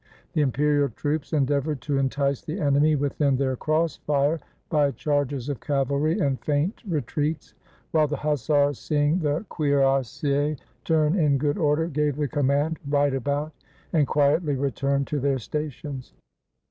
The 0.33 0.41
imperial 0.41 0.89
troops 0.89 1.31
endeavored 1.31 1.79
to 1.81 1.99
entice 1.99 2.41
the 2.41 2.59
enemy 2.59 2.95
within 2.95 3.35
their 3.37 3.55
cross 3.55 3.97
fire 3.97 4.39
by 4.67 4.89
charges 4.89 5.47
of 5.47 5.59
cavalry 5.59 6.17
and 6.17 6.41
feint 6.43 6.81
retreats; 6.87 7.53
while 7.91 8.07
the 8.07 8.17
hussars, 8.17 8.79
seeing 8.79 9.19
the 9.19 9.45
cuirassiers 9.49 10.57
turn 10.85 11.15
in 11.15 11.37
good 11.37 11.59
order, 11.59 11.85
gave 11.85 12.15
the' 12.15 12.27
command, 12.27 12.79
"Right 12.89 13.13
about!" 13.13 13.51
and 13.93 14.07
quietly 14.07 14.55
returned 14.55 15.05
to 15.05 15.19
their 15.19 15.37
stations. 15.37 16.13